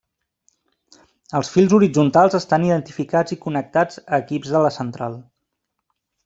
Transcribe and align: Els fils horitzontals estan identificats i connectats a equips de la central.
Els 1.39 1.51
fils 1.55 1.75
horitzontals 1.77 2.37
estan 2.39 2.65
identificats 2.69 3.37
i 3.37 3.37
connectats 3.45 4.01
a 4.09 4.21
equips 4.25 4.55
de 4.57 4.63
la 4.65 4.73
central. 4.81 5.21